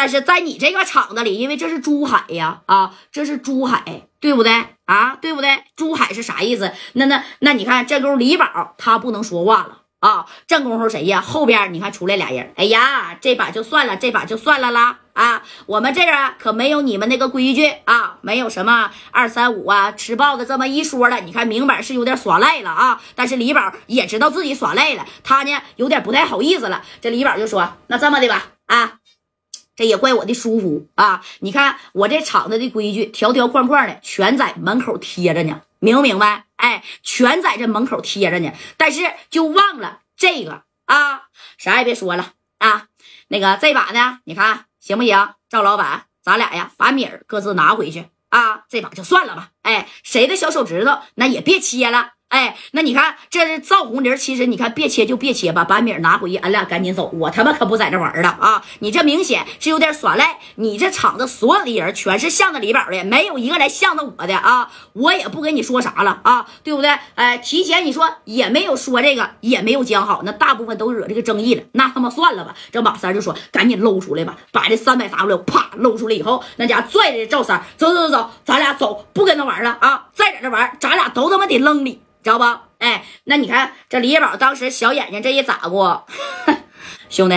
[0.00, 3.84] 但是在你这个厂子里，因为这是珠海呀，啊，这是珠海，
[4.18, 4.50] 对不对
[4.86, 5.18] 啊？
[5.20, 5.62] 对不对？
[5.76, 6.72] 珠海是啥意思？
[6.94, 9.76] 那那那你看，这功夫李宝他不能说话了。
[10.00, 11.20] 啊，正功夫谁呀？
[11.20, 12.54] 后边你看出来俩人。
[12.56, 15.00] 哎呀，这把就算了，这把就算了啦。
[15.12, 21.20] 啊，我们这儿可没有你们那个规矩啊，没有什么二三五啊，吃豹子这么一说了。
[21.20, 23.02] 你看明摆是有点耍赖了啊。
[23.14, 26.80] 但是李宝也知道自己耍赖了，他呢有点不太好意思了。
[27.02, 28.99] 这李宝就说：“那这么的吧，啊，
[29.80, 31.24] 这也怪我的疏忽啊。
[31.38, 36.44] 你看我这厂子的规矩，条条框框的全在门口贴着呢。”明不明白？
[36.56, 41.22] 哎，全在这门口贴着呢，但是就忘了这个啊，
[41.56, 42.88] 啥也别说了啊。
[43.28, 45.30] 那个这把呢，你看行不行？
[45.48, 48.64] 赵老板，咱俩呀，把米儿各自拿回去啊。
[48.68, 49.52] 这把就算了吧。
[49.62, 52.10] 哎，谁的小手指头那也别切了。
[52.30, 54.16] 哎，那你看，这是赵红林。
[54.16, 57.10] 其实你看，别切就别切吧，把米拿回去，俺俩赶紧走。
[57.14, 58.62] 我他妈可不在这玩了啊！
[58.78, 60.38] 你这明显是有点耍赖。
[60.54, 64.70] 你这厂子所有的人全是向着李宝的，没有一个来向着我的啊！
[64.92, 66.96] 我也不跟你说啥了啊，对不对？
[67.16, 71.62] 哎，提前你说也没有说这个，也没有讲好，那大部分都惹这个争议了。
[71.72, 72.54] 那他妈算了吧。
[72.70, 80.06] 这马三就说：“赶紧搂出来吧，把这三百 W 啪搂出来以后，那家拽着赵三走走走走，咱俩走，不跟他玩了啊！
[80.20, 82.44] 再在这玩，咱俩都他妈得扔里。”知道不？
[82.78, 86.06] 哎，那你看这李宝当时小眼睛这一咋过，
[87.08, 87.36] 兄弟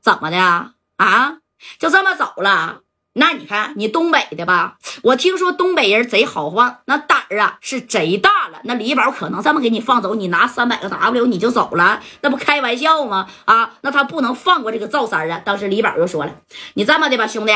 [0.00, 0.72] 怎么的啊？
[0.96, 1.36] 啊
[1.78, 2.80] 就这么走了？
[3.12, 4.76] 那你看你东北的吧？
[5.04, 8.60] 我听说东北人贼豪放，那胆儿啊是贼大了。
[8.64, 12.02] 那李宝可能这么给你放走，你拿三百个 W 你就走了？
[12.22, 13.28] 那不开玩笑吗？
[13.44, 15.40] 啊，那他不能放过这个赵三啊！
[15.44, 16.32] 当时李宝就说了
[16.74, 17.52] ：“你这么的吧，兄弟。”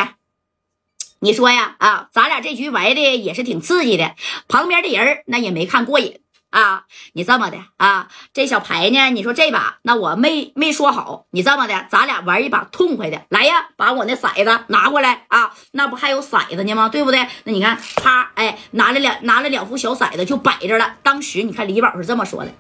[1.21, 4.15] 你说呀，啊，咱俩这局玩的也是挺刺激的，
[4.49, 6.21] 旁边的人那也没看过瘾。
[6.51, 9.11] 啊，你这么的啊，这小牌呢？
[9.11, 16.89] 你说这把那我没没说好，你这么的，咱俩玩一把痛快的，来呀，把我那骰子拿过来啊，那不还有骰子呢吗？
[16.89, 17.29] 对不对？
[17.45, 20.97] 那你看，啪，哎，拿了两拿了两副小骰子就摆着了。
[21.03, 22.53] 当时你看李宝是这么说的，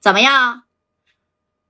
[0.00, 0.64] 怎么样，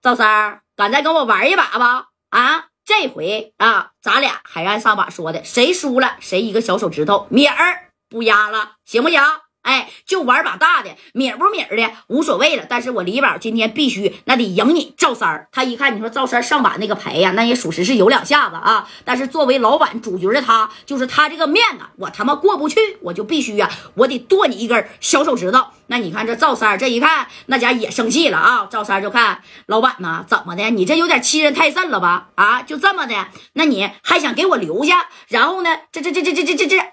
[0.00, 2.06] 赵三儿，敢再跟我玩一把吧？
[2.30, 2.68] 啊，
[3.02, 9.20] 这回啊，咱俩还按上把说的，谁输了谁一个小手指头米儿不压了，行不行？
[9.64, 12.64] 哎，就玩把大的，米不米的无所谓了。
[12.68, 15.48] 但是我李宝今天必须那得赢你赵三儿。
[15.52, 18.86] 他一看你说赵三上把那个牌呀，那也属实是有两下子啊。
[19.04, 25.64] 但是作为老板主角的他，就是他这个面子我他妈过不去，我就必须呀，我得剁你一根小手指头。
[25.86, 28.66] 那你看这赵三儿这一看，那家也生气了啊。
[28.70, 30.70] 赵三儿就看老板呢，怎么的？
[30.70, 32.28] 你这有点欺人太甚了吧？
[32.34, 33.14] 啊，就这么的，
[33.54, 35.08] 那你还想给我留下？
[35.28, 36.92] 然后呢，这这这这这这这这，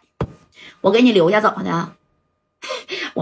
[0.82, 1.94] 我给你留下怎么的？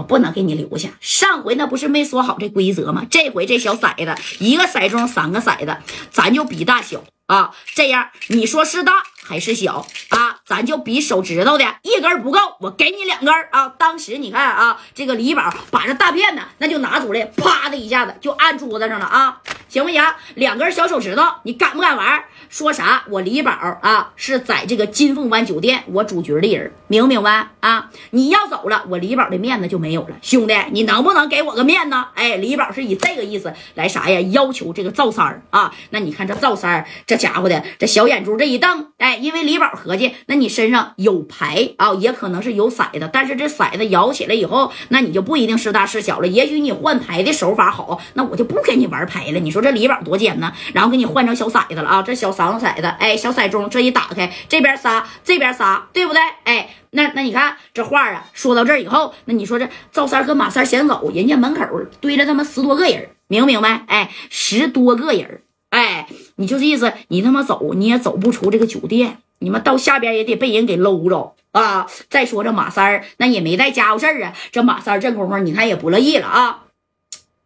[0.00, 0.88] 我不能给你留下。
[1.02, 3.04] 上回那不是没说好这规则吗？
[3.10, 5.76] 这回这小骰子，一个骰盅三个骰子，
[6.10, 7.50] 咱就比大小啊。
[7.74, 8.94] 这样你说是大
[9.30, 10.38] 还是小啊？
[10.44, 13.68] 咱就比手指头的一根不够，我给你两根啊。
[13.78, 19.40] 当时你看啊，这个李宝把这大片呢，那就拿出来，啪的一下子就按桌子上了啊。
[19.68, 20.02] 行不行？
[20.34, 22.24] 两根小手指头，你敢不敢玩？
[22.48, 23.04] 说啥？
[23.08, 27.88] 我李宝啊，是在这个金凤湾酒店，我主角的人，明不明白啊？
[28.10, 30.16] 你要走了，我李宝的面子就没有了。
[30.20, 31.96] 兄弟，你能不能给我个面子？
[32.16, 34.20] 哎，李宝是以这个意思来啥呀？
[34.32, 35.72] 要求这个赵三儿啊。
[35.90, 46.26] 那你看这赵三儿这家伙的这小眼珠这一瞪，哎，因为李宝合计，那你身上有牌啊，也可能是有骰子，但是这骰子摇起来以后，那你就不一定是大是小了。
[46.26, 49.38] 也许你换牌的手法好，那我就不跟你玩牌了。
[49.38, 49.60] 你说。
[49.60, 52.00] 这李宝多奸呢，然后给你换成小骰子了啊！
[52.00, 56.22] 这小三个骰子，哎，小骰盅这一打开，这边仨，这边仨，对不对？
[56.44, 61.62] 哎，那那你看这话啊，说到这儿以后，那你说这赵三和马三先走，人家门口
[62.00, 63.84] 堆着他妈十多个人，明不明白？
[63.86, 71.88] 哎，十多个人，哎，你就这意思，你他妈走你也走不出这个酒店，你们到下边也得被人给搂着啊！
[72.08, 76.64] 再说这马三儿那也没带家伙事儿啊，这马三这功夫你看也不乐意了啊。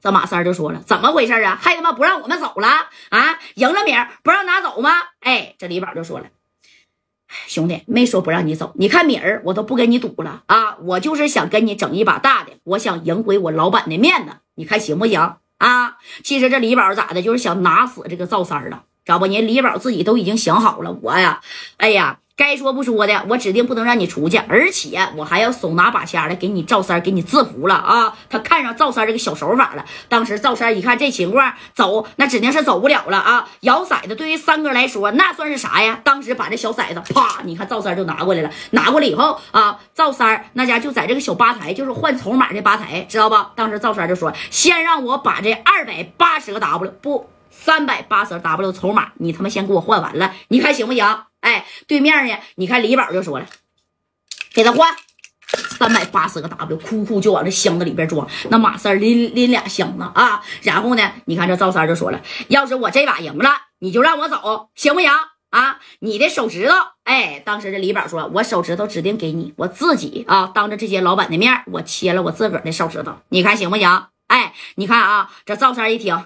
[0.02, 1.58] 这马三就说了：“怎么回事啊？
[1.58, 2.68] 还他妈不让我们走了
[3.08, 3.38] 啊？
[3.54, 3.92] 赢了米
[4.22, 6.26] 不让拿走吗？”哎，这李宝就说了
[7.48, 8.74] ：“兄弟，没说不让你走。
[8.76, 10.76] 你看米儿，我都不跟你赌了啊！
[10.82, 14.32] 我就是想跟你整一把大的，我想赢回我老板的面子。
[14.56, 15.96] 你看行不行啊？
[16.22, 19.26] 其实这李宝咋的，就是想拿死这个赵三了，知道不？
[19.26, 21.40] 人李宝自己都已经想好了，我呀，
[21.76, 28.16] 哎呀。”该说不说的，我指定不能让你出去，而且我还要手拿把掐的给你赵三给你制服了啊！
[28.28, 29.84] 他看上赵三这个小手法了。
[30.08, 33.48] 当时赵三一看这情况，走那指定是走不了了啊！
[33.60, 36.00] 摇骰子对于三哥来说那算是啥呀？
[36.02, 38.50] 当时把这小骰子啪，你看赵三就拿过来了。
[38.70, 43.52] 拿过来以后啊，赵三那家就在这个小吧台，就是换筹码的吧台，知道吧？
[43.54, 51.06] 当时赵三就说：“先让我把这二百八十个 W 不三百八十个 W 筹码，你他妈先给我换完了，你看行不行？”
[51.44, 53.46] 哎，对面呢，你看李宝就说了，
[54.54, 54.96] 给他换。
[55.78, 58.26] 三百八十个 W，哭哭就往这箱子里边装。
[58.48, 65.10] 那马三拎拎俩箱子啊，然后呢，你看这赵三就说了，要是我这把赢了，你就让我走，行不行
[65.50, 65.78] 啊？
[66.00, 66.74] 你的手指头，
[67.04, 74.06] 哎，当时这李宝说，我手指头指定给你，我自己啊，当着这些老板的面，我切了我自个儿的手指头，你看行不行？
[74.26, 76.24] 哎，你看啊，这赵三一听。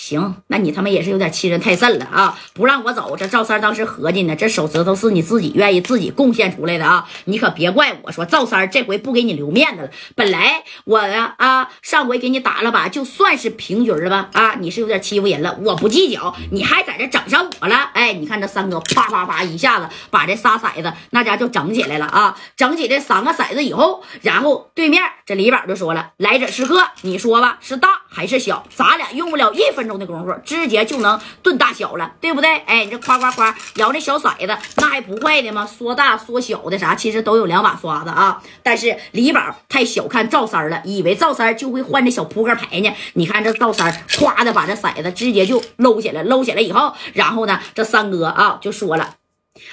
[0.00, 2.38] 行，那你他妈也是有点欺人太甚了啊！
[2.54, 7.06] 不让我走，这赵三当时合计呢，这手指头是你自己愿意自己贡献出来的啊！
[7.26, 9.90] 你可别怪我说赵三这回不给你留面子了。
[10.14, 14.54] 本来我呀啊，上回给你打了把，就算是平局了吧啊！
[14.58, 17.90] 你是有点欺负人了，我不计较，你还在这整上我了？
[17.92, 22.34] 哎，你看这三哥啪啪啪一下子把这仨骰子那家就整起来了啊！
[22.56, 28.64] 整起这三个骰子以后，然后对面这李宝就说了：“来者是客，你说吧，是大还是小？
[28.74, 32.58] 咱俩用不了一分钟。”的功夫，直接就能炖大小了，对不对？
[32.66, 35.66] 哎，你这夸夸夸摇那小骰子，那还不坏的吗？
[35.66, 38.42] 说大说小的啥，其实都有两把刷子啊。
[38.62, 42.92] 但是李宝太小看赵三了，以为赵三就会换这小扑克牌呢。
[43.14, 49.16] 你看这赵三，夸的把这骰子直接就搂起来，搂起来以后，然后呢，这三哥啊就说了，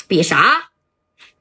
[0.08, 0.70] 比啥？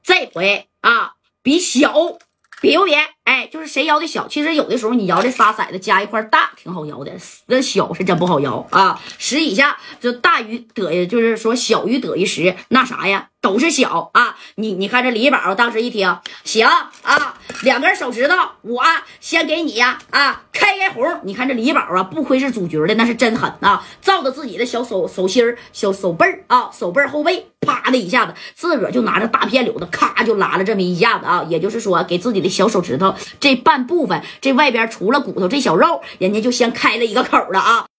[0.03, 2.17] 这回啊，比小。
[2.59, 2.91] 比不比？
[3.27, 7.11] 哎，就是谁摇的小，其实有的时候你摇这仨骰子加一块大挺好摇的，
[7.47, 8.97] 那小是真不好摇啊。
[9.17, 13.27] 十以下就大于得，就是说小于得一十，那啥呀？
[13.39, 18.83] 都是小啊，你你看这李宝当时一听，行啊，两根手指头，我
[19.19, 21.21] 先给你呀啊，开开红。
[21.23, 37.87] 你看这李宝啊，不亏是主角的，那是真狠啊，照着自己的小手手心、小手背啊，手背后背，啪的一下子，自个儿就拿着大片柳子，咔就拉了这么一下子啊，也就是说，给自己的小手指头这半部分，这外边除了骨头这小肉，人家就先开了一个口了啊。